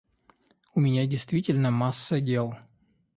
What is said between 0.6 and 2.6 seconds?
У меня действительно масса дел.